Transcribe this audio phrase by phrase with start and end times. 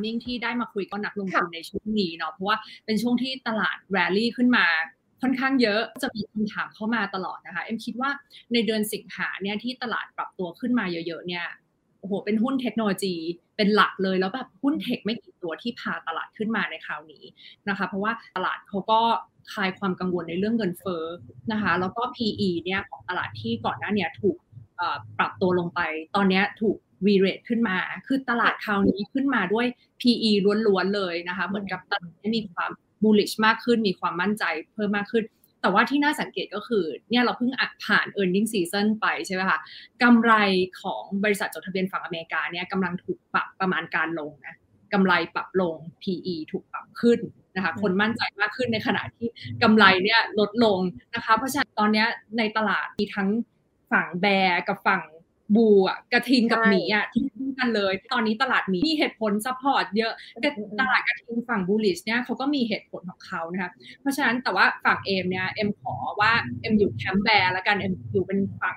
[0.00, 4.66] เป็น good timing ที่ได้มาคุยกับนักลงทุนในช่วงนี้เนาะเพราะว่าเป็นช่วงที่ตลาด rally ขึ้นมา
[5.22, 8.10] ค่อนข้างเยอะจะมีคำถามเข้ามาตลอดนะคะเอ็มคิดว่า
[8.52, 11.46] ในเดือนสิงหาเนี่ยที่ตลาดปรับตัวขึ้นมาเยอะๆเนี่ย
[12.00, 13.16] โอ้โหเป็นหุ้นเทคโนโลยี
[13.56, 17.24] เป็นหลักเลยแล้วแบบหุ้นเทคไม่กี่ตัวที่พาตลาดขึ้นมาในคราวนี้
[17.68, 19.00] นะคะ เพราะว่าตลาดเขาก็
[19.52, 21.04] คลายความกังวลในเรื่องเงินเฟ้อ
[21.52, 24.36] นะคะ แล้วก็ PE เนี่ยของตลาดที่ก่อนหน้าเนี่ยถูก
[25.18, 25.80] ปรับตัวลงไป
[26.16, 26.76] ตอนนี้ถูก
[27.06, 27.76] วีเรทขึ้นมา
[28.06, 29.66] คือตลาดคราวนี้ขึ้นมาด้วย
[30.00, 30.32] PE
[30.66, 32.70] ล้วนๆเลยนะคะ เหมือนกับตลาดมีความ
[33.02, 35.24] bullish มากขึ้น มีความมั่นใจเพิ่มมากขึ้น
[35.62, 37.50] แต่ว่าที่น่าสังเกตก็คือ เนี่ยเราเพิ่ง
[37.84, 39.58] ผ่าน e a r n i n g season ไปใช่ไหมคะ
[40.02, 40.32] กำไร
[40.82, 44.56] ของบริษัทจดทะเบียนฝั่งอเมริกาเนี่ยกำลังถูกปรับประมาณการลงนะ
[44.92, 47.18] กำไรปรับลง PE ถูกปรับขึ้น
[47.56, 49.28] นะคะคนมั่นใจมากขึ้นในขณะที่
[49.62, 50.78] กำไรเนี่ยลดลง
[51.14, 52.04] นะคะ เพราะฉะนั้นตอนนี้
[52.38, 53.28] ในตลาดมีทั้ง
[53.90, 55.02] ฝั่ง bear กับฝั่ง
[55.56, 60.48] bull อะกระทิงกับหมีอะที่คู่กันเลย ตอนนี้ตลาดหมีมีเหตุผล support เยอะแต่
[60.80, 68.76] ตลาดกระทิงฝั่ง bullish เนี่ยเขาก็มีเหตุผลของเขานะคะเพราะฉะนั้นแต่ว่าฝั่งเอ็มเนี่ยเอ็มขอว่าเอ็มอยู่ camp bear แล้วกันเอ็มอยู่เป็นฝั่ง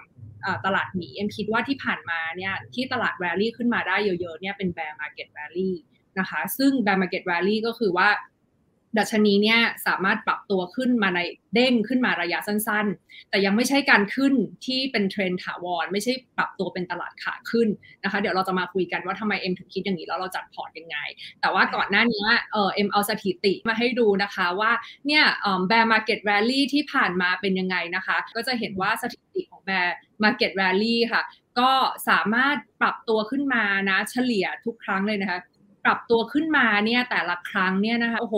[0.66, 5.76] ตลาดหมีเอ็มคิดว่าที่ผ่านมาเนี่ยที่ตลาดแวลลี่ขึ้นมาได้เยอะๆเนี่ยเป็น bear market rally
[6.20, 8.10] นะคะ ซึ่ง bear market rally ก็คือว่า
[8.98, 11.20] ดัชนีเนี่ยสามารถปรับตัวขึ้นมาใน
[11.56, 14.34] เด้งขึ้นมาระยะสั้นๆ แต่ยังไม่ใช่การขึ้น
[14.66, 17.68] ที่เป็นเทรนถาวร ไม่ใช่ปรับตัวเป็นตลาดขาขึ้น
[18.04, 20.98] นะคะ เดี๋ยวเราจะมาคุยกันว่าทำไมเอ็มถึงคิดอย่างนี้แล้วเราจัดพอร์ตยังไง
[21.42, 24.72] แต่ว่าก่อนหน้านี้เออเอ็มเอาสถิติมาให้ดูนะคะว่า
[25.08, 25.24] เนี่ย
[25.68, 31.22] bear market rally ที่ผ่านมาเป็นยังไงนะคะ ก็จะเห็นว่าสถิติของ bear market rally ค่ะ
[31.60, 31.72] ก็
[32.10, 35.40] สามารถปรับตัวขึ้นมานะเฉลี่ยทุกครั้งเลยนะคะ
[35.86, 38.38] ปรับตัวขึ้นมาเนี่ยแต่ละครั้งเนี่ยนะคะโอ้โห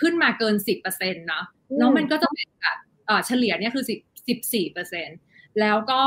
[0.00, 1.44] ขึ้นมาเกินสิบเปอร์เซ็นต์เนาะ
[1.78, 2.78] แล้วมันก็จะเป็นแบบ
[3.26, 3.98] เฉลี่ยเนี่ยคือสิบ
[4.28, 5.18] สิบสี่เปอร์เซ็นต์
[5.60, 6.00] แล้วก็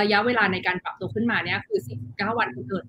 [0.00, 2.84] ระยะเวลาในการปรับตัวขึ้นมาเนี่ยคือสิบเก้าวันเกิด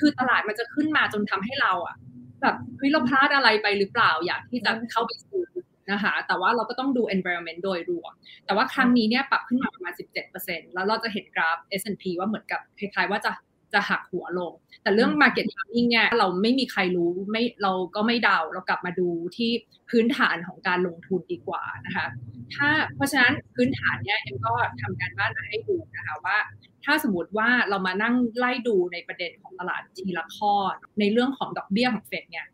[0.00, 1.96] คือตลาดมันจะขึ้นมาจนทำให้เราอะ
[2.42, 5.46] แบบเฮ้ยเราพลาดอะไรไปหรือเปล่าอยากที่จะเข้าไปซื้อ
[5.92, 8.12] นะคะแต่ว่าเราก็ต้องดู environment โดยรวม
[8.46, 9.92] แต่ว่าครั้งนี้เนี่ยปรับขึ้นมาประมาณ
[10.34, 13.30] 17%แล้วเราจะเห็นกราฟ S&P ว่าเหมือนกับคล้ายๆว่าจะ
[13.74, 14.52] จะหักหัวลง
[14.82, 19.50] แต่เรื่อง Market Timing เนี่ยเราไม่มีใครรู้ไม่เราก็ไม่เดาเรากลับมาดูที่
[19.90, 22.06] พื้นฐานของการลงทุนดีกว่านะคะ
[22.54, 26.36] ถ้าเพราะฉะนั้นพื้นฐานเนี่ยเอ็มก็ทำการบ้านมาให้ดูนะคะว่า
[26.84, 30.54] ถ้าสมมติว่าเรามานั่งไล่ดูในประเด็นของตลาดทีละข้อ
[31.00, 32.46] ในเรื่องของดอกเบี้ยของเฟดเนี่ย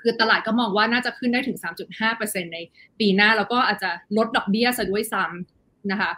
[0.00, 1.58] คือตลาดก็มองว่าน่าจะขึ้นได้ถึง
[2.04, 2.58] 3.5%ใน
[3.00, 5.51] ปีหน้า แล้วก็อาจจะลดดอกเบี้ยซะด้วยซ้ำ
[5.90, 6.12] นะคะ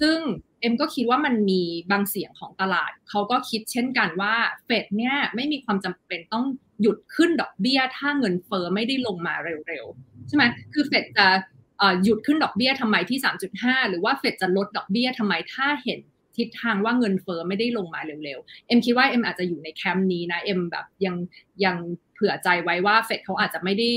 [0.00, 0.18] ซึ่ง
[0.60, 4.34] เอ็มก็คิดว่ามันมีบางเสียงของตลาด เขาก็คิดเช่นกันว่า
[4.66, 6.44] เฟดเนี่ยไม่มีความจำเป็นต้อง
[6.82, 9.34] หยุดขึ้นดอกเบี้ย ถ้าเงินเฟอ้อไม่ได้ลงมา
[9.68, 10.44] เร็วๆ ใช่ไหม
[10.74, 11.26] คือเฟดจะ
[12.04, 13.18] หยุดขึ้นดอกเบี้ยทำไมที่
[13.54, 15.98] 3.5 หรือว่าเฟดจะลดดอกเบี้ยทำไมถ้าเห็น
[16.36, 21.16] ทิศทางว่าเงินเฟอ้อไม่ได้ลงมาเร็วๆ เอ็มคิดว่าเอ็มอาจจะอยู่ในแคมป์นี้นะ เอ็มแบบยัง
[21.64, 21.76] ยัง
[22.14, 23.88] เผื่อใจไว้ว่าเฟดเขาอาจจะไม่ได้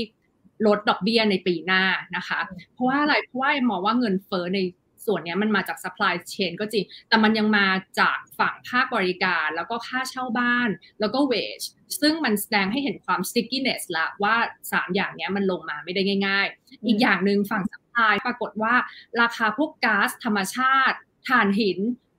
[0.66, 1.82] ลดดอกเบี้ยในปีหน้า
[2.16, 2.40] นะคะ
[2.72, 4.60] เพราะว่าอะไร เพราะว่าเอ็มมองว่าเงินเฟอ้อใน
[5.06, 7.66] ส่วนนี้มันมาจาก supply chain ก็จริง แต่มันยังมา
[8.00, 10.68] จากฝั่งภาคบริการ แล้วก็ค่าเช่าบ้าน
[11.00, 11.66] แล้วก็ wage
[12.00, 14.36] ซึ่งมันแสดงให้เห็นความ stickiness ละว่า
[14.70, 18.74] 3 อย่างนี้มันลงมาไม่ได้ง่าย ๆ อีกอย่างหนึ่งฝั่ง supply ปรากฏว่า
[19.20, 20.96] ราคาพวกก๊าซธรรมชาติ
[21.28, 21.78] ถ่านหิน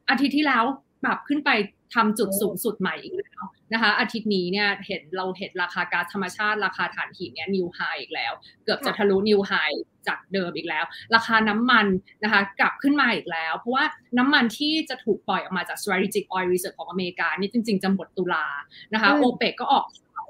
[0.10, 0.64] อาทิตย์ที่แล้ว
[1.04, 1.50] ปรับขึ้นไป
[1.94, 9.54] ทำจุดสูงสุดใหม่อีกแล้วนะคะอาทิตย์นี้เนี่ยเห็นเราเห็นราคาก๊าซธรรมชาติราคาถ่านหินเนี่ย new high อีกแล้ว เกือบจะทะลุ new high
[10.08, 10.86] จากเดิมอีกแล้ว
[11.16, 11.86] ราคาน้ำมัน
[12.24, 13.84] นะคะกลับขึ้นมาอีกแล้ว เพราะว่า
[14.18, 18.46] น้ำมันที่จะถูกปล่อยออกมาจาก strategic oil reserve ของอเมริกานี่จริง ๆจะหมดตุลา
[18.94, 19.86] นะคะโอเปกก็ออก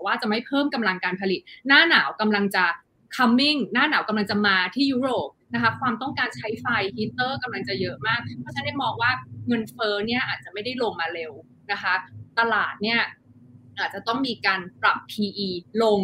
[0.05, 2.65] ว่าจะไม่เพิ่มกำลังการผลิต หน้าหนาวกำลังจะ
[3.15, 6.65] coming หน้าหนาวกำลังจะมาที่ยุโรปนะคะความต้องการใช้ไฟ
[6.95, 9.11] ฮีเตอร์กำลังจะเยอะมาก เพราะฉะนั้นมองว่า
[9.47, 11.31] เงินเฟ้อเนี่ยอาจจะไม่ได้ลงมาเร็ว
[11.71, 11.93] นะคะ
[12.39, 13.01] ตลาดเนี่ย
[13.79, 15.49] อาจจะต้องมีการปรับ PE
[15.83, 15.99] ลง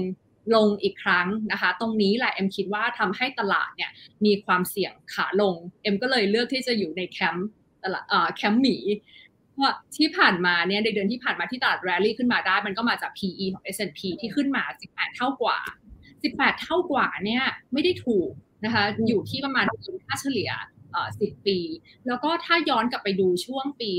[0.56, 3.92] ลงอีกครั้งนะคะ ตรงนี้แหละเอ็มคิดว่าทำให้ตลาดเนี่ย
[4.26, 7.50] มีความเสี่ยงขาลงเอ็มก็เลยเลือกที่จะอยู่ในแคมป์
[7.84, 8.04] ตลาด
[8.36, 8.78] แคมป์หมี
[9.54, 15.58] เพราะที่ผ่านมาเนี่ยในเดือนที่ผ่านมาที่ตลาดแรลลี่ขึ้นมาได้ มันก็มาจาก PE ของ S&P ที่ขึ้นมา 18 เท่ากว่า
[16.10, 18.32] 18 เท่ากว่าเนี่ยไม่ได้ถูก
[18.66, 20.52] นะคะอยู่ที่ประมาณเกินค่าเฉลี่ย
[21.20, 21.58] สิบปี
[22.08, 23.92] แล้วก็ถ้าย้อนกลับไปดูช่วงปี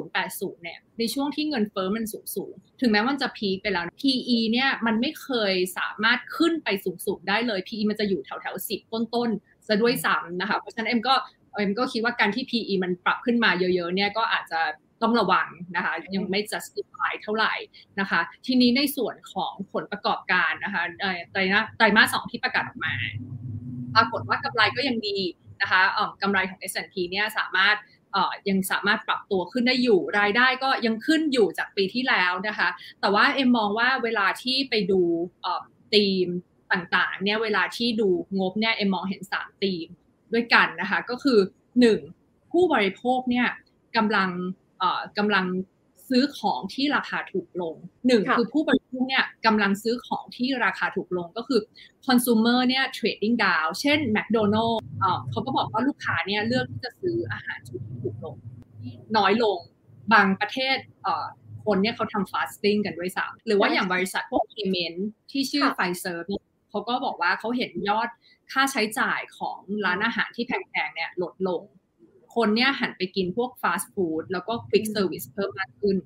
[0.00, 11.14] 70-80 เนี่ย ในช่วงที่เงินเฟอ้อมันสูงสูง ถึงแม้มันจะพีคไปแล้ว PE เนี่ยมันไม่เคยสามารถขึ้นไปสูงสูงได้เลย PE มันจะอยู่แถวแถวสิบต้นๆซะด้วยซ้ำนะคะ เพราะฉะนั้นเอ็มก็
[11.54, 14.60] เอ็มก็คิดว่าการที่ PE มันปรับขึ้นมาเยอะๆ เนี่ยก็อาจจะ
[15.02, 17.54] ต้องระวังนะคะยังไม่ justify เท่าไหร่
[18.00, 20.82] นะคะ ทีนี้ในส่วนของผลประกอบการนะคะ
[21.32, 22.92] ไตรมาสไตรมาสสองที่ประกาศออกมา
[23.94, 25.16] ปรากฏว่ากำไรก็ยังดี
[25.62, 25.82] นะคะ
[26.22, 27.76] กำไรของ S&P เนี่ยสามารถ
[28.48, 32.68] ยังสามารถปรับตัวขึ้นได้อยู่ รายได้ก็ยังขึ้นอยู่จากปีที่แล้วนะคะ
[33.00, 35.00] แต่ว่าเอ็มมองว่าเวลาที่ไปดู
[35.94, 36.28] ธีม
[36.72, 38.08] ต่างๆเนี่ยเวลาที่ดู
[38.38, 39.88] งบเนี่ยเอ็มมองเห็น3ธีม
[40.32, 41.38] ด้วยกันนะคะ ก็คือ
[41.94, 42.52] 1.
[42.52, 43.46] ผู้บริโภคเนี่ย
[43.96, 44.30] กำลัง
[45.18, 45.46] กำลัง
[46.08, 47.74] ซื้อของที่ราคาถูกลง
[48.06, 51.60] หนึ่งคือผู้บริโภคเนี่ยกำลังซื้อของที่ราคาถูกลงก็คือ
[52.06, 54.78] consumer เนี่ย trading down เช่น McDonald
[55.30, 58.36] เขาก็บอกว่าลูกค้าเนี่ยเลือกที่จะซื้ออาหารที่ถูกลง
[59.16, 59.58] น้อยลง
[60.12, 60.76] บางประเทศ
[61.64, 64.98] คนเนี่ยเขาทำ fasting กันด้วยซ้ำหรือว่าอย่างบริษัทพวก payment
[65.30, 66.26] ที่ชื่อ Fiserv
[66.70, 68.08] เขาก็บอกว่าเขาเห็นยอด
[68.52, 71.62] ค่าใช้จ่ายของร้านอาหารที่แพงๆเนี่ยลดลง
[72.34, 75.96] คนเนี่ยหันไปกินพวกฟาสต์ฟู้ดแล้วก็ quick service เพิ่มมากขึ้น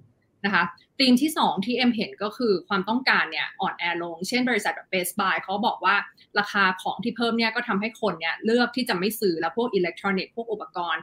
[0.44, 0.64] นะคะ
[0.98, 5.96] ธีมที่ 2 ที่เอ็มเห็นก็คือความต้องการเนี่ยอ่อนแอลง เช่นบริษัทแบบ Best Buy เขาบอกว่า
[6.38, 11.02] ราคาของที่เพิ่มเนี่ยก็ทำให้คนเนี่ยเลือกที่จะไม่ซื้อแล้วพวกอิเล็กทรอนิกส์พวกอุปกรณ์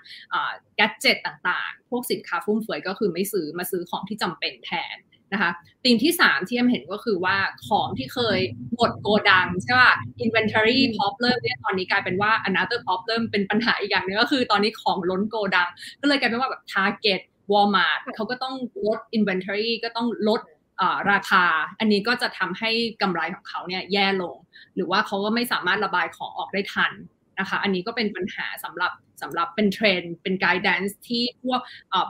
[0.76, 4.98] gadget ต่างๆ พวกสินค้าฟุ่มเฟือยก็คือไม่ซื้อมาซื้อของที่จำเป็นแทน
[5.34, 5.52] นะคะ
[5.84, 7.38] ธีมที่ 3 ที่เอ็มเห็นก็คือว่า
[7.68, 8.40] ของที่เคย
[8.76, 9.94] หมดโกดังใช่ป่ะ
[10.24, 15.68] inventory problem เนี่ยตอนนี้กลายเป็นว่า another problem เป็นปัญหาอีกอย่างนึงก็คือตอนนี้ของล้นโกดัง
[16.02, 17.22] ก็เลยกลายเป็นว่าแบบ target
[17.52, 18.56] Walmart เขาก็ต้อง
[18.88, 20.42] ลด inventory ก็ต้องลด
[21.12, 21.46] ราคา
[21.80, 22.72] อันนี้ก็จะทำให้
[23.02, 24.36] กำไรของเขาเนี่ยแย่ลง
[24.76, 26.92] หรือว่าเขาก็ไม่สามารถระบายของออกได้ทัน
[27.40, 28.92] นะคะ อันนี้ก็เป็นปัญหาสำหรับ
[29.22, 31.62] สำหรับเป็นเทรนด์เป็นไกด์แดนซ์ที่พวก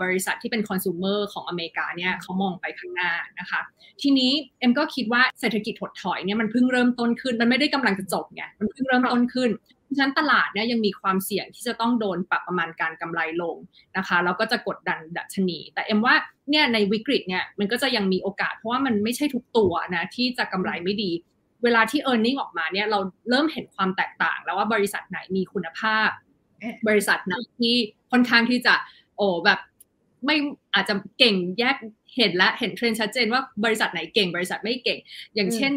[0.02, 3.62] บริษัทที่เป็นคอน sumer ของอเมริกาเนี่ยเขามองไปข้างหน้านะคะ
[4.02, 9.50] ทีนี้เอ็มก็คิดว่าเศรษฐกิจถดถอยเนี่ยมันเพิ่งเริ่มต้นขึ้น มันไม่ได้กำลังจะจบไงมันเพิ่งเริ่มต้นขึ้น
[9.96, 13.56] ฉะนั้นตลาดเนี่ยยังมีความเสี่ยงที่จะต้องโดนปรับประมาณการกำไรลง
[13.98, 16.16] นะคะแล้วก็จะกดดันดัชนี แต่เอ็มว่า
[16.50, 21.12] เนี่ยในวิกฤตเนี่ยมันก็จะยังมีโอกาสเพราะว่ามันไม่ใช่ทุกตัวนะที่จะกำไรไม่ดี
[21.64, 26.10] เวลาที่ e a r n i n g ออกมาเนี่ยเราเริ่มเห็นความแตกต่าง แล้วว่าบริษัทไหนมีคุณภาพ
[26.88, 27.76] บริษัทไหนที่
[28.12, 28.76] ค่อนข้างที่จะ
[29.18, 29.60] โอ้แบบ
[30.26, 30.36] ไม่
[30.74, 31.76] อาจจะเก่งแยก
[32.18, 35.00] เห็นและเห็นเทรนด์ชัดเจนว่าบริษัทไหนเก่ง บริษัทไม่เก่ง
[35.36, 35.74] อย่างเช่น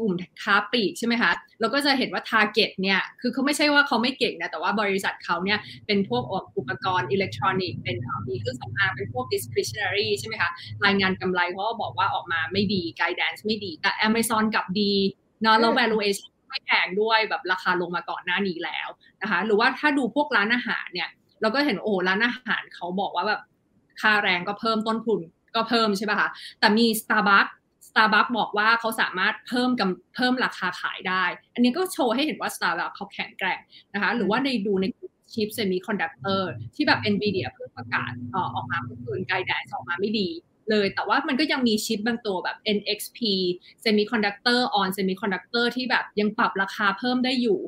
[0.00, 6.22] กลุ่มค้าปลีกใช่ไหมคะเราก็จะเห็นว่า Target เนี่ยคือเขาไม่ใช่ว่าเขาไม่เก่งนะแต่ว่าบริษัทเขาเนี่ยเป็นพวก
[6.58, 7.96] อุปกรณ์อิเล็กทรอนิกส์เป็น
[8.28, 10.50] มีเครื่องสำอางเป็นพวก discretionary ใช่ไหมคะ
[10.84, 14.92] รายงานกำไรเขาก็บอกว่าออกมาไม่ดี guidance ไม่ดี แต่ Amazon กับดี
[15.42, 18.88] เนาะแล้ว valuation ไม่แพงด้วยแบบราคาลงมาก่อนหน้านี้แล้ว
[19.22, 21.08] นะคะหรือว่าถ้าดูพวกร้านอาหารเนี่ย
[21.40, 23.40] เราก็เห็นโอ้ร้านอาหารเขาบอกว่าแบบ
[24.00, 25.20] ค่าแรงก็เพิ่มต้นทุน
[25.56, 26.28] ก็เพิ่มใช่ป่ะคะ
[26.60, 27.52] แต่มี Starbucks
[27.90, 33.60] Starbucks บอกว่าเขาสามารถเพิ่มกำเพิ่มราคาขายได้ อันนี้ก็โชว์ให้เห็นว่า Starbucks เขาแข็งแกร่ง
[33.94, 34.86] นะคะ หรือว่าในดูใน
[35.32, 38.12] ชิปเซมิคอนดักเตอร์ที่แบบ NVIDIA เพิ่งประกาศ
[38.54, 40.28] ออกมาเมื่อคืน guidance ออกมาไม่ดี
[40.70, 43.18] เลย แต่ว่ามันก็ยังมีชิปบางตัวแบบ NXP
[43.84, 47.58] Semiconductor ON Semiconductor ที่แบบยังปรับราคาเพิ่มได้อยู่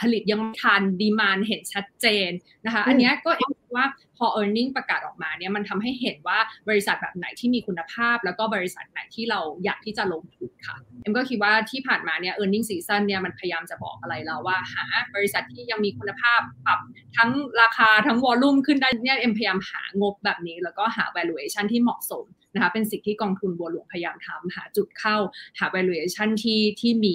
[0.00, 2.30] ผลิตยังทัน demand เห็นชัดเจน
[2.64, 3.86] นะคะอันนี้ก็เอ็มว่า
[4.16, 6.38] พอ e a r n i n g ประกาศออกมาเนี่ยมันทำให้เห็นว่า
[6.68, 14.84] บริษัทแบบไหนที่มีคุณภาพ แล้วก็บริษัทไหนที่เราอยากที่จะลงทุนค่ะเอ็มก็คิดว่าที่ผ่านมาเนี่ย e a r n i n g season เนี่ยมันพยายามจะบอกอะไรเราว่าหา
[15.14, 16.78] บริษัทที่ยังมีคุณภาพปรับ
[17.16, 22.24] ทั้งราคาทั้งวอลลุ่มขึ้นได้เนี่ยเอ็มพยายามหางบแบบนี้ แล้วก็หา valuation ที่เหมาะสม
[22.54, 25.16] นะคะเป็นสิ่งที่กองทุนบัวหลวงพยายามทำหาจุดเข้า
[25.58, 27.14] หา valuation ที่ที่มี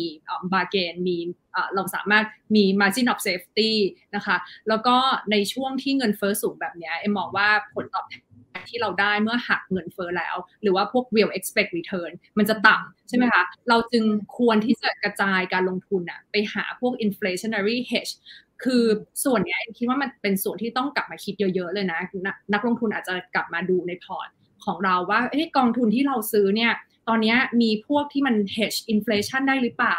[0.54, 1.18] bargain มี
[1.76, 2.26] เราสามารถ
[2.56, 3.72] มี margin of safety
[4.16, 4.38] นะคะ
[4.70, 4.96] แล้วก็
[5.32, 8.24] ในช่วงที่เงินเฟ้อสูงแบบนี้เอ็มมองว่าผลตอบแทน
[8.70, 14.04] ที่เราได้เมื่อหักเงินเฟ้อแล้ว หรือว่าพวก real expected return มันจะต่ำใช่ไหมคะ เราจึง
[14.38, 18.14] ควรที่จะกระจายการลงทุนอะไปหาพวก inflationary hedge
[18.64, 18.84] คือ
[19.24, 22.00] ส่วนนี้คิดว่ามันเป็นส่วนที่ต้องกลับมาคิดเยอะๆเลยนะ
[22.54, 24.30] นักลงทุนอาจจะกลับมาดูในพอร์ต
[24.66, 26.74] ของเราว่าเอ้กองทุนที่เราซื้อเนี่ย
[27.08, 29.98] ตอนนี้มีพวกที่มัน hedge inflation ได้หรือเปล่า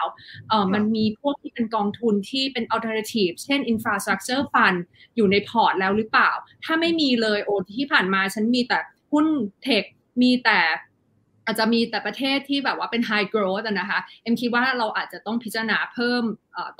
[0.49, 4.78] เออมันมีพวกที่เป็นกองทุนที่เป็น alternative เช่น infrastructure fund
[5.16, 6.30] อยู่ในพอร์ตแล้วหรือเปล่า
[6.64, 8.78] ถ้าไม่มีเลยโอ้ที่ผ่านมาฉันมีแต่
[9.12, 9.26] หุ้น
[9.62, 9.85] เทค
[10.23, 10.61] มีแต่
[11.46, 16.24] อาจจะมีแต่ประเทศที่แบบว่าเป็น high growth นะคะเอ็มคิดว่าเราอาจจะต้องพิจารณาเพิ่ม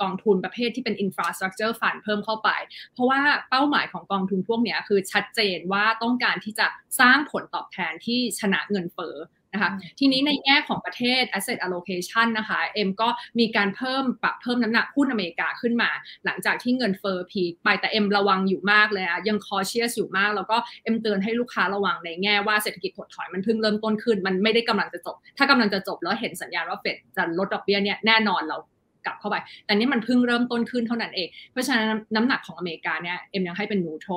[0.01, 2.49] กองทุนประเภทที่เป็น infrastructure fund เพิ่มเข้าไป
[2.93, 6.67] เพราะว่าเป้าหมายของกองทุนพวกนี้คือชัดเจนว่าต้องการที่จะ
[6.99, 9.15] สร้างผลตอบแทนที่ชนะเงินเฟ้อ
[9.55, 13.09] นะคะทีนี้ในแง่ของประเทศ asset allocation นะคะเอ็มก็
[13.39, 15.89] มีการเพิ่มปรับเพิ่มน้ำหนักหุ้นอเมริกาขึ้นมา
[16.25, 28.57] หลังจากที่เงินเฟอ้อพีไปแต่เอ็มระวังอยู่มากเลยอะยัง cautious อยู่มาก แล้วก็เอ็มเตือนให้ลูกค้าระวังในแง่ว่าเศรษฐกิจถดถอยมันเพิ่งเริ่มต้นขึ้น มันไม่ได้กำลังจะจบ ถ้ากำลังจะจบแล้วเห็นสัญญาณว่าเฟดจะลดดอกเบี้ยเนี่ยแน่นอนเรา
[29.05, 29.35] กลับเข้าไป
[29.65, 34.11] แต่นี่มันเพิ่งเริ่มต้นขึ้นเท่านั้นเอง เพราะฉะนั้นน้ำหนักของอเมริกาเนี่ยเอ็มยังให้เป็น neutral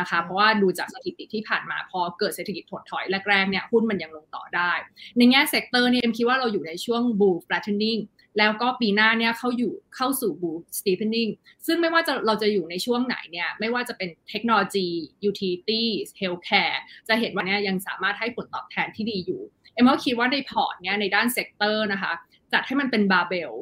[0.00, 4.72] นะคะ เพราะว่าดูจากสถิติที่ผ่านมาพอเกิดเศรษฐกิจถดถอยแรกๆเนี่ยหุ้นมันยังลงต่อได้
[5.16, 8.02] ในแง่ sector เนี่ยเอ็มคิดว่าเราอยู่ในช่วงบู flattening
[8.38, 11.28] แล้วก็ปีหน้าเนี่ยเข้าอยู่เข้าสู่ bull steepening
[11.66, 14.86] ซึ่งไม่ว่าจะเราจะอยู่ในช่วงไหนเนี่ยไม่ว่าจะเป็นเทคโนโลยี
[15.28, 16.78] utilities healthcare
[17.08, 22.12] จะเห็นว่าเนี่ยยังสามารถให้ผลตอบแทนที่ดีอยู่ เอ็มก็คิดว่าในพอร์ตเนี่ยในด้าน sector นะคะ
[22.52, 23.52] จัดให้มันเป็นบาร์เบล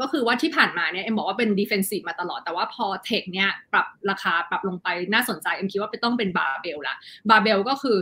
[0.00, 6.96] ก็คือว่าที่ผ่านมาเนี่ยเอ็มบอกว่าเป็น defensive มาตลอดแต่ว่าพอ tech เนี่ยปรับราคาปรับลงไปน่าสนใจเอ็มคิดว่าไปต้องเป็นบาเบลละ
[7.30, 7.96] บาเบลก็คือ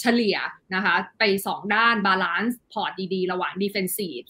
[0.00, 0.36] เฉลี่ย
[0.74, 4.22] นะคะไป 2 ด้าน balance พอร์ตดี ๆ ระหว่าง defensive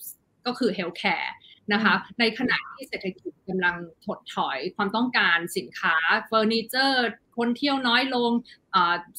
[0.47, 1.35] ก็คือ healthcare
[1.73, 5.97] นะคะในขณะที่เศรษฐกิจกำลังถดถอยความต้องการสินค้า
[6.27, 7.07] เฟอร์นิเจอร์
[7.37, 8.31] คนเที่ยวน้อยลง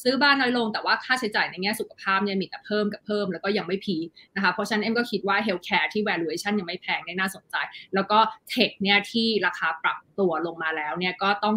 [0.04, 3.98] ซื้อบ้านน้อยลง แต่ว่าค่าใช้จ่ายในแง่สุขภาพเนี่ยมีแต่เพิ่มกับเพิ่มแล้วก็ยังไม่พี
[4.36, 7.56] นะคะเพราะฉะนั้นเอ็มก็คิดว่า healthcare ที่ valuation ยังไม่แพงเนี่ยน่าสนใจ
[7.96, 11.56] แล้วก็ tech เนี่ยที่ราคาปรับตัวลงมาแล้วเนี่ยก็ต้อง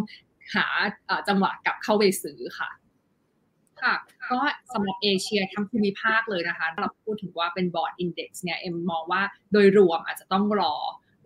[0.55, 0.67] หา
[1.29, 2.71] จังหวะกลับเข้าไปซื้อค่ะ
[3.83, 3.95] ค่ะ
[4.31, 4.41] ก็
[4.75, 9.23] สำหรับเอเชียทั้งภูมิภาคเลยนะคะ เราพูดถึงว่าเป็น broad index เนี่ย เอ็มมองว่า
[9.53, 10.75] โดยรวมอาจจะต้องรอ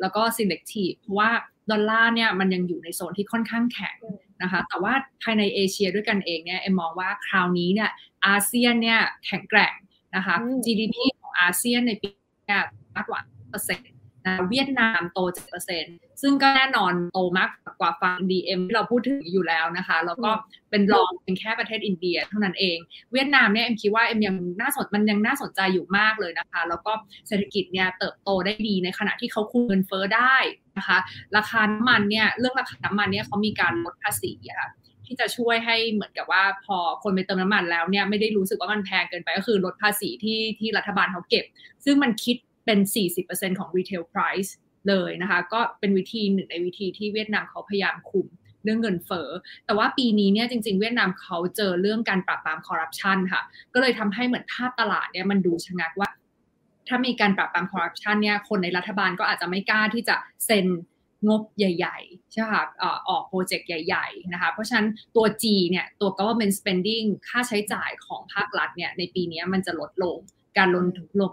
[0.00, 1.30] แล้วก็ selective เพราะว่า
[1.70, 3.96] ดอลลาร์เนี่ยมันยังอยู่ในโซนที่ค่อนข้างแข็ง
[4.42, 4.92] นะคะ แต่ว่า
[5.23, 7.90] ภายในเอเชียด้วยกันเองเนี่ย เอ็มมองว่าคราวนี้เนี่ย
[8.26, 9.75] อาเซียนเนี่ยแข็งแกร่ง
[10.16, 10.34] นะคะ
[10.64, 12.08] GDP ของอาเซียนในปี
[12.46, 12.61] นี้
[12.96, 13.20] มากกว่า
[13.50, 13.93] เปอร์เซ็นต์
[14.26, 15.19] นะเวียดนามโต
[15.71, 17.50] 7%ซึ่งก็แน่นอนโตมาก
[17.81, 20.31] กว่าฝั่ง DM ที่เราพูดถึงอยู่แล้วนะคะ แล้วก็
[20.71, 22.78] เป็นรองเป็นแค่ประเทศอินเดียเท่านั้นเอง
[23.12, 26.93] เวียดนามเนี่ยเอ็มคิดว่าเอ็มยังน่าสนมันยังน่าสนใจอยู่มากเลยนะคะ แล้วก็
[27.28, 30.37] เศรษฐกิจเนี่ยเติบโตได้ดีในขณะที่เขาคุมเงินเฟ้อได้
[30.78, 30.99] นะคะ
[31.37, 34.71] ราคาน้ำมันเนี่ยเรื่องราคาน้ำมันเนี่ยเขามีการลดภาษีค่ะ
[35.07, 41.45] ที่จะช่วยให้เหมือนกับว่าพอคนไปเติมน้ำมันแล้วเนี่ยไม่ได้รู้สึกว่ามันแพงเกินไปก็คือลดภาษีที่ที่รัฐบาลเขาเก็บ
[41.85, 42.78] ซึ่งมันคิด เป็น
[43.18, 44.50] 40%ของ retail price
[44.88, 48.26] เลยนะคะ ก็เป็นวิธีหนึ่งในวิธีที่เวียดนามเขาพยายามคุม
[48.64, 49.28] เรื่องเงินเฟ้อ
[49.66, 53.42] แต่ว่าปีนี้เนี่ยจริง ๆ เวียดนามเขาเจอเรื่องการปราบปรามคอร์รัปชันค่ะ
[53.75, 56.09] ก็เลยทำให้เหมือนภาพตลาดเนี่ยมันดูชะงักว่า
[56.88, 60.16] ถ้ามีการปราบปรามคอร์รัปชันเนี่ยคนในรัฐบาลก็อาจจะไม่กล้าที่จะ
[60.47, 60.66] เซ็น
[61.28, 62.62] งบใหญ่ๆใช่ค่ะ
[63.09, 70.16] ออกโปรเจกต์ใหญ่ ๆ นะคะ เพราะฉะนั้นตัว G เนี่ยตัว government spending ค่าใช้จ่ายของภาครัฐเนี่ยในปีนี้มันจะลดลง
[70.59, 70.85] การลง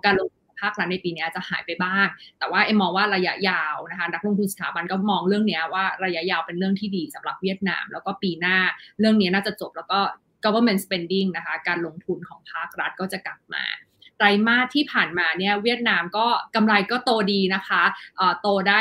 [0.05, 0.29] การลง
[0.61, 2.07] ภาครัฐในปีนี้จะหายไปบ้าง
[2.39, 8.57] แต่ว่าเอ็มมองว่าระยะยาวนะคะนักลงทุนสถาบันก็มองเรื่องนี้ว่าระยะยาวเป็นเรื่องที่ดีสำหรับเวียดนาม แล้วก็ปีหน้า
[8.99, 9.99] เรื่องนี้น่าจะจบแล้วก็
[10.43, 13.63] government spending นะคะการลงทุนของภาครัฐก็จะกลับมา
[14.17, 16.25] ไตรมาสที่ผ่านมาเนี่ยเวียดนามก็
[16.55, 17.83] กำไรก็โตดีนะคะ
[18.41, 18.79] โตได้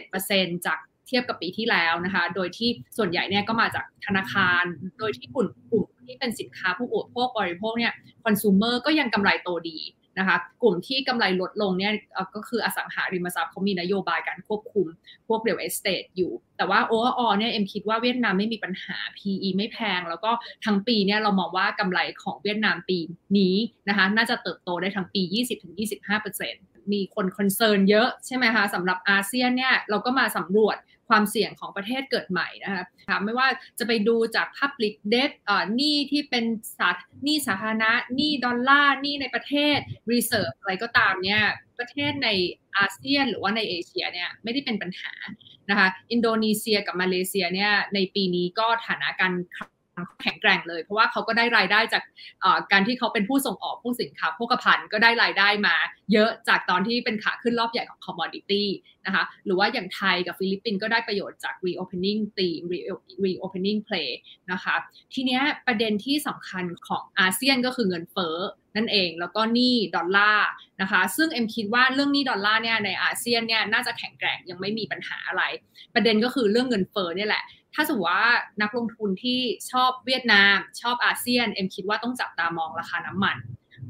[0.00, 0.78] 17%จาก
[1.08, 4.64] เทียบกับปีที่แล้วนะคะ โดยที่ส่วนใหญ่เนี่ยก็มาจากธนาคาร
[4.98, 7.92] โดยที่กลุ่มกลุ่มที่เป็นสินค้าผู้อุปโภคบริโภคเนี่ย
[8.24, 9.78] คอน sumer ก็ยังกำไรโตดี
[10.18, 11.92] นะคะกลุ่มที่กำไรลดลงเนี่ย
[12.34, 14.86] ก็คืออสังหาริมทรัพย์เขามีนโยบายการควบคุม
[15.28, 20.30] พวก real estate อยู่ แต่ว่า overall เนี่ยเอ็มคิดว่าเวียดนามไม่มีปัญหา PE ไม่แพง แล้วก็
[20.64, 22.98] ทั้งปีเนี่ยเรามองว่ากำไรของเวียดนามปี
[23.38, 23.54] นี้
[23.88, 25.22] นะคะน่าจะเติบโตได้ทั้งปี
[26.08, 30.76] 20-25%มีคน concern เยอะใช่ไหมคะสำหรับอาเซียนเนี่ยเราก็มาสำรวจ
[31.08, 32.82] ความเสี่ยงของประเทศเกิดใหม่นะคะ
[33.24, 35.32] ไม่ว่าจะไปดูจาก Public Debt
[35.76, 36.44] หนี้ที่เป็น
[36.78, 36.90] สา
[37.24, 39.78] หนี้สาธารณะหนี้ดอลลาร์หนี้ในประเทศ
[40.12, 41.42] Reserve อะไรก็ตามเนี่ย
[41.78, 42.28] ประเทศใน
[42.76, 45.12] อาเซียนหรือว่าในเอเชียเนี่ยไม่ได้เป็นปัญหา
[45.70, 49.32] นะคะอินโดนีเซียกับมาเลเซียเนี่ยในปีนี้ก็ฐานะการ
[50.22, 52.02] แข็งแกร่งเลย เพราะว่าเขาก็ได้รายได้จาก
[52.72, 55.76] การที่เขาเป็นผู้ส่งออกผู้สินค้าโภคภัณฑ์ก็ได้รายได้มา
[56.12, 58.68] เยอะจากตอนที่เป็นขาขึ้นรอบใหญ่ของ commodity
[59.06, 62.64] นะคะหรือว่าอย่างไทยกับฟิลิปปินส์ก็ได้ประโยชน์จาก reopening theme
[63.24, 64.10] reopening play
[64.52, 64.76] นะคะ
[65.14, 68.36] ทีเนี้ยประเด็นที่สำคัญของอาเซียนก็คือเงินเฟ้อ
[68.76, 70.48] นั่นเองแล้วก็หนี้ดอลลาร์
[70.80, 75.42] นะคะซึ่งเอ็มคิดว่าเรื่องหนี้ดอลลาร์เนี่ยในอาเซียนเนี่ยน่าจะแข็งแกร่งยังไม่มีปัญหาอะไร
[75.94, 77.44] ประเด็นก็คือเรื่องเงินเฟ้อเนี่ยแหละ
[77.74, 78.30] ถ้าสมมติว่า
[78.62, 83.36] นักลงทุนที่ชอบเวียดนาม ชอบอาเซียนเอ็มคิดว่าต้องจับตามองราคาน้ำมัน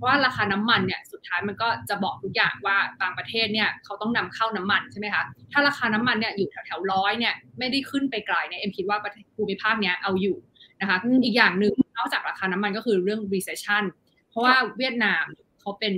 [0.05, 8.99] ราะว่าราคาน้ำมันเนี่ยสุดท้ายมันก็จะบอกทุกอย่างว่าบางประเทศเนี่ยเขาต้องนำเข้าน้ำมันใช่ไหมคะถ้าราคาน้ำมันเนี่ยอยู่แถวๆร้อยเนี่ยไม่ได้ขึ้นไปไกลเนี่ยเอ็มคิดว่า
[9.37, 10.37] ภูมิภาคเนี้ยเอาอยู่
[10.81, 13.85] นะคะอีกอย่างหนึ่งนอกจากราคาน้ำมันก็คือเรื่อง recession
[14.31, 15.25] เพราะว่าเวียดนาม
[15.61, 15.95] เขาเป็น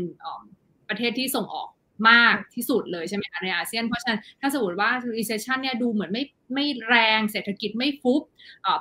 [0.88, 1.68] ประเทศที่ส่งออก
[2.10, 8.22] มากที่สุดเลยใช่ไหมคะในอาเซียน เพราะฉะนั้นถ้าสมมติว่า recession เนี่ยดูเหมือนไม่ไม่แรงเศรษฐกิจไม่ฟุบ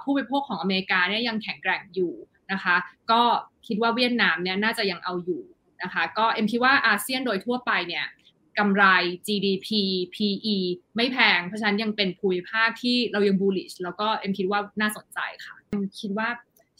[0.04, 2.14] ผู้บริโภคของอเมริกาเนี่ยยังแข็งแกร่งอยู่
[2.52, 2.76] นะคะ
[3.12, 3.22] ก็
[3.68, 5.44] คิดว่าเวียดนามเนี่ยน่าจะยังเอาอยู่
[5.84, 8.06] นะคะ ก็เอ็มคิดว่าอาเซียนโดยทั่วไปเนี่ย
[8.60, 8.84] กำไร
[9.28, 9.70] GDP
[10.16, 10.58] PE
[10.96, 16.30] ไม่แพง เพราะฉะนั้นยังเป็นภูมิภาคที่เรายัง bullish แล้วก็เอ็มคิดว่าน่าสนใจค่ะเอ็มคิดว่า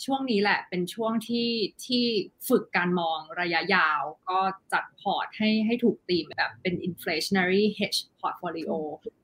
[0.06, 1.50] ช่วงนี้แหละเป็นช่วงที่
[1.86, 2.04] ที่
[2.48, 4.40] ฝึกการมองระยะยาว ก็
[4.74, 8.72] จัดพอร์ตให้ให้ถูกตีมแบบเป็น inflationary hedge portfolio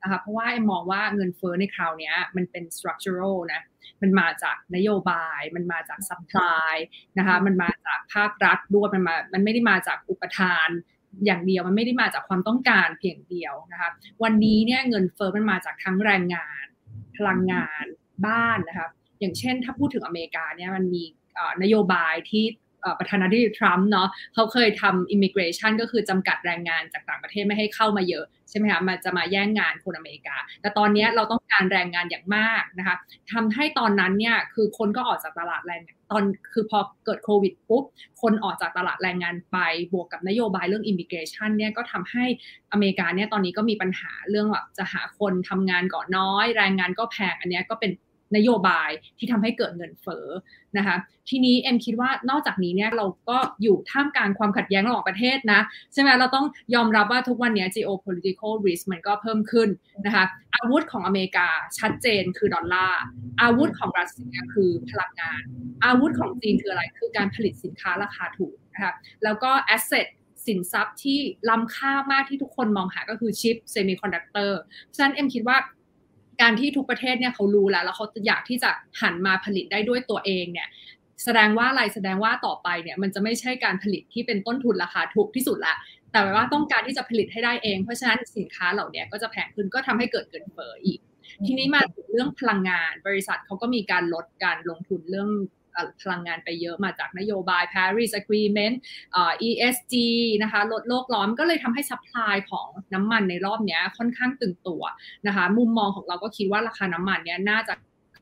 [0.01, 3.61] นะคะเพราะว่าเอ็มมองว่าเงินเฟ้อในคราวนี้มันเป็น structural นะ
[4.01, 6.75] มันมาจากนโยบาย มันมาจาก supply
[7.17, 10.69] นะคะมันมาจากภาครัฐด้วยมันมามันไม่ได้มาจากอุปทาน
[11.25, 13.89] อย่างเดียวมันไม่ได้มาจากความต้องการเพียงเดียวนะคะ
[14.23, 16.65] วันนี้เนี่ยเงินเฟ้อมันมาจากทั้งแรงงาน
[17.17, 17.85] พลังงาน
[18.27, 18.87] บ้านนะคะ
[19.19, 21.03] อย่างเช่นถ้าพูดถึงอเมริกาเนี่ยมันมี
[21.63, 22.45] นโยบายที่
[22.99, 32.95] ประธานาธิบดีทรัมป์เนาะเขาเคยทำ immigration ก็คือจำกัดแรงงานจากต่างประเทศไม่ให้เข้ามาเยอะใช่ไหมคะมันจะมาแย่งงานคนอเมริกา แต่ตอนนี้เราต้องการแรงงานอย่างมากนะคะ
[33.33, 36.23] ทำให้ตอนนั้นเนี่ยคือคนก็ออกจากตลาดแรงตอน
[36.53, 37.83] คือพอเกิดโควิดปุ๊บ
[38.21, 39.57] คนออกจากตลาดแรงงานไป
[39.93, 42.25] บวกกับนโยบายเรื่อง immigration เนี่ยก็ทำให้
[42.71, 47.91] อเมริกาเนี่ยตอนนี้ก็มีปัญหาเรื่องแบบจะหาคนทำงานก่อนน้อย แรงงานก็แพงอันนี้ก็เป็น
[48.35, 50.27] นโยบายที่ทำให้เกิดเงินเฟ้อ
[50.77, 50.97] นะคะ
[51.29, 55.61] ทีนี้เอ็มคิดว่านอกจากนี้เนี่ยเราก็อยู่ท่ามกลางความขัดแย้งระหว่างประเทศนะ
[55.93, 56.45] ใช่ไหมเราต้อง
[56.75, 59.69] ยอมรับว่าทุกวันนี้ geopolitical risk มันก็เพิ่มขึ้น
[60.05, 61.47] นะคะอาวุธของอเมริกา
[61.79, 63.01] ชัดเจนคือดอลลาร์
[63.41, 65.41] อาวุธของรัสเซียคือพลังงาน
[65.85, 70.07] อาวุธของจีนคืออะไรคือการผลิตสินค้าราคาถูกนะคะแล้วก็ asset
[70.47, 71.19] สินทรัพย์ที่
[71.49, 74.59] ล้ำค่ามากที่ทุกคนมองหาก็คือชิปเซมิคอนดักเตอร์
[74.95, 75.57] ฉะนั้นเอ็มคิดว่า
[76.41, 78.69] การที่ทุกประเทศเนี่ยเขารู้แล้วแล้วเขาอยากที่จะ
[79.01, 80.67] หันมาผลิตได้ด้วยตัวเองเนี่ย
[81.23, 85.75] แสดงว่าอะไรแสดงว่าต่อไปเนี่ยมันจะไม่ใช่การผลิตที่เป็นต้นทุนราคาถูกที่สุดละ
[86.11, 90.99] แต่ว่าต้องการที่จะผลิตให้ได้เอง เพราะฉะนั้นสินค้าเหล่านี้ก็จะแพงขึ้นก็ทำให้เกิดเงินเฟ้ออีก
[91.45, 95.29] ทีนี้มาถึงเรื่องพลังงาน บริษัทเขาก็มีการลดการลงทุนเรื่อง
[96.01, 98.75] พลังงานไปเยอะมาจากนโยบาย Paris Agreement
[99.47, 99.95] ESG
[100.43, 104.83] นะคะลดโลกร้อนก็เลยทำให้ supply ของน้ำมันในรอบนี้ค่อนข้างตึงตัว
[105.27, 107.73] นะคะ มุมมองของเราก็คิดว่าราคาน้ำมันเนี้ยน่าจะ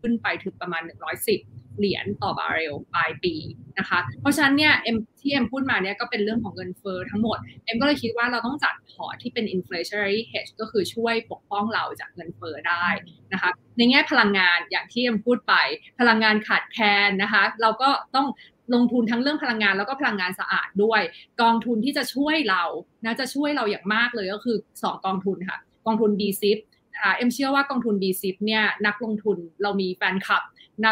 [0.02, 0.82] ขึ้นไปถึงประมาณ
[1.28, 3.36] 110 เหรียญต่อบาร์เรลปลายปี
[3.80, 12.88] นะคะ เพราะฉะนั้นเนี่ยเอ็มที่เอ็มพูดมาเนี่ยก็เป็นเรื่องของเงินเฟ้อทั้งหมด เอ็มก็เลยคิดว่าเราต้องจัดพอร์ตที่เป็น inflationary hedge ก็คือช่วยปกป้องเราจากเงินเฟ้อได้
[13.34, 15.54] นะคะ ในแง่พลังงานอย่างที่เอ็มพูดไป
[16.00, 18.28] พลังงานขาดแคลนนะคะ เราก็ต้อง
[18.76, 21.02] ลงทุนทั้งเรื่องพลังงานแล้วก็พลังงานสะอาดด้วย
[21.42, 22.64] กองทุนที่จะช่วยเรา
[23.04, 26.58] นะจะช่วยเราอย่างมากเลยก็คือ 2 กองทุนค่ะ กองทุน b ซิป
[26.94, 30.44] นะคะเอ็มเชื่อว่ากองทุน b ซิปเนี่ยนักลงทุนเรามีแฟนคลับ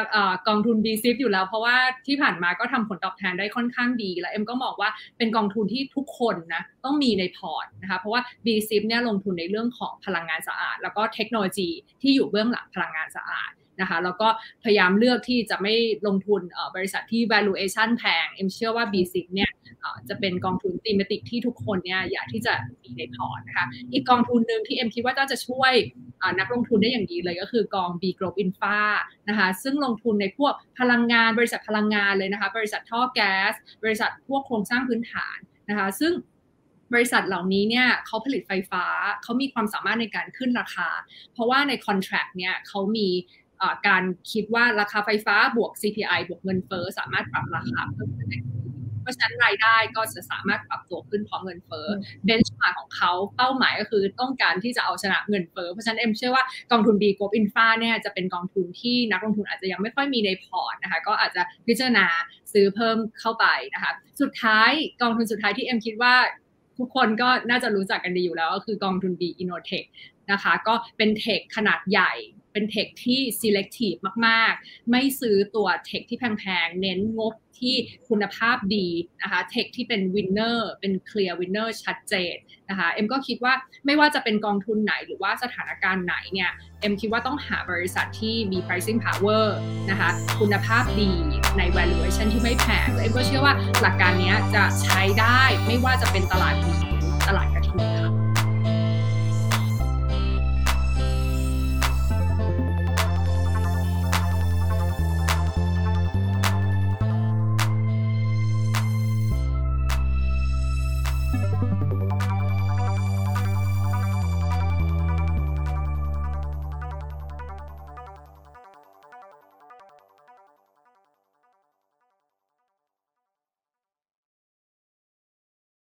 [0.01, 0.03] ก
[0.47, 1.75] กองทุน b ซิปอยู่แล้ว เพราะว่า
[2.07, 11.69] ที่ผ่านมาก็ทำผลตอบแทนได้ค่อนข้างดี แล้วเอ็มก็มองว่าเป็นกองทุนที่ทุกคนนะต้องมีในพอร์ตนะคะเพราะว่า b ซิปเนี่ยลงทุนในเรื่องของพลังงานสะอาด แล้วก็เทคโนโลยี
[12.01, 14.27] ที่อยู่เบื้องหลังพลังงานสะอาดนะคะแล้วก็
[14.63, 15.73] พยายามเลือกที่จะไม่
[16.07, 16.41] ลงทุน
[16.75, 19.51] บริษัทที่ valuation แพง เอ็มเชื่อว่า B-SIP เนี่ย
[20.09, 25.73] จะเป็นกองทุน thematic ที่ทุกคนเนี่ยอยากที่จะมีในพอร์ตนะคะอีกกองทุนหนึ่งที่เอ็มคิดว่าจะช่วย
[26.39, 28.81] นักลงทุนได้อย่างดีเลยก็คือกอง B-GLOB-INFRA
[29.29, 35.37] นะคะซึ่งลงทุนในพวกพลังงานบริษัทพลังงานเลยนะคะบริษัทท่อแก๊ส บริษัทพวกโครงสร้างพื้นฐาน
[35.69, 36.13] นะคะซึ่ง
[36.93, 38.85] บริษัทเหล่านี้เนี่ยเขาผลิตไฟฟ้า
[39.23, 40.89] เขามีความสามารถในการขึ้นราคา
[41.33, 43.07] เพราะว่าในคอนแท็กเนี่ยเขามี
[43.87, 48.39] การคิดว่าราคาไฟฟ้าบวก CPI บวกเงินเฟ้อสามารถปรับราคาเพิ่มขึ้นได้
[49.07, 51.87] ราะฉะนั้นรายได้ก็จะสามารถปรับตัวขึ้นพร้อมเงินเฟ้อ
[52.25, 62.05] เบนช์มาของเขาเป้าหมายก็คือต้องการที่จะเอาชนะเงินเฟ้อเพราะฉะนั้นเอ็มเชื่อว่ากองทุน B Group Infra เนี่ยจะเป็นกองทุนที่นักลงทุนอาจจะยังไม่ค่อยมีในพอร์ตนะคะก็อาจจะพิจารณา
[62.53, 63.91] ซื้อเพิ่มเข้าไปนะคะ
[64.21, 66.15] สุดท้ายกองทุนสุดท้ายที่เอ็มคิดว่า
[66.79, 69.87] ทุกคนก็น่าจะรู้จักกันดีอยู่แล้วก็คือกองทุน B Innotech
[70.31, 72.13] นะคะก็เป็นเทคขนาดใหญ่
[72.57, 77.75] เป็นเทคที่ selective มาก ๆ ไม่ซื้อตัวเทคที่แพง ๆ เน้นงบที่
[78.09, 78.87] คุณภาพดี
[79.21, 82.35] นะคะเทคที่เป็น winner เป็น clear winner ชัดเจน
[82.69, 83.53] นะคะเอ็มก็คิดว่า
[83.85, 89.45] ไม่ว่าจะเป็นกองทุนไหนหรือว่าสถานการณ์ไหนเนี่ยเอ็มคิดว่าต้องหาบริษัทที่มี pricing power
[89.89, 91.11] นะคะคุณภาพดี
[91.57, 96.73] ใน valuation ที่ไม่แพงเอ็มก็เชื่อว่าหลักการนี้จะใช้ได้ไม่ว่าจะเป็นตลาดดี
[97.29, 97.66] ตลาด